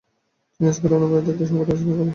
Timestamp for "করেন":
1.91-2.09